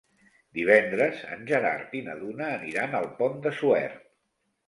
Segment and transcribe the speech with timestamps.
[0.59, 4.01] Divendres en Gerard i na Duna aniran al Pont de Suert.